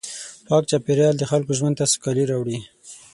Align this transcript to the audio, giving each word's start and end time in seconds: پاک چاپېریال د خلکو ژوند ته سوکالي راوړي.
پاک 0.47 0.63
چاپېریال 0.69 1.15
د 1.17 1.23
خلکو 1.31 1.51
ژوند 1.59 1.75
ته 1.79 1.85
سوکالي 1.93 2.23
راوړي. 2.27 2.59